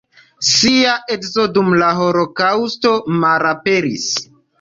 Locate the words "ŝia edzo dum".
0.51-1.69